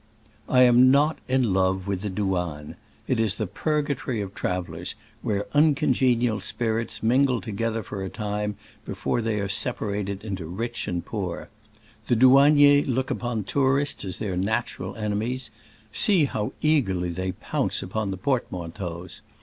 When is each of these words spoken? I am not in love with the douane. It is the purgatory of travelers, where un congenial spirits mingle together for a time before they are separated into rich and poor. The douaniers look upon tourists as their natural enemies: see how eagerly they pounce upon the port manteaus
I 0.49 0.63
am 0.63 0.89
not 0.89 1.19
in 1.27 1.53
love 1.53 1.85
with 1.85 2.01
the 2.01 2.09
douane. 2.09 2.73
It 3.07 3.19
is 3.19 3.35
the 3.35 3.45
purgatory 3.45 4.19
of 4.19 4.33
travelers, 4.33 4.95
where 5.21 5.45
un 5.53 5.75
congenial 5.75 6.39
spirits 6.39 7.03
mingle 7.03 7.39
together 7.39 7.83
for 7.83 8.01
a 8.03 8.09
time 8.09 8.55
before 8.83 9.21
they 9.21 9.39
are 9.39 9.47
separated 9.47 10.23
into 10.23 10.47
rich 10.47 10.87
and 10.87 11.05
poor. 11.05 11.49
The 12.07 12.15
douaniers 12.15 12.87
look 12.87 13.11
upon 13.11 13.43
tourists 13.43 14.03
as 14.03 14.17
their 14.17 14.35
natural 14.35 14.95
enemies: 14.95 15.51
see 15.93 16.25
how 16.25 16.53
eagerly 16.61 17.09
they 17.11 17.33
pounce 17.33 17.83
upon 17.83 18.09
the 18.09 18.17
port 18.17 18.51
manteaus 18.51 19.21